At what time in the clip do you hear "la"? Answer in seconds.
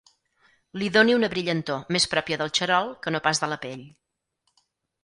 3.55-3.61